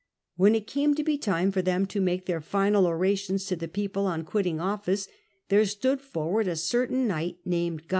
[0.35, 3.67] When it came to he time for them to make their final orations to the
[3.67, 5.07] people on quitting office,
[5.49, 7.87] there stood forward a certain knight named 0.